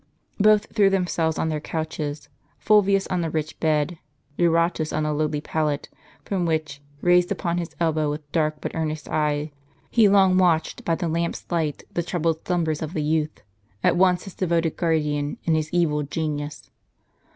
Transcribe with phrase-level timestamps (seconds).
[0.39, 3.99] Both threw themselves on their couches; Fulvius on a rich bed,
[4.35, 5.89] Eurotus on a lowly pallet,
[6.25, 9.51] from which, raised upon his elbow, with dark but earnest eye,
[9.91, 13.43] he long watched, by the lamp's light, the troubled slumbers of the youth—
[13.83, 16.71] at once his devoted guardian and his evil genius.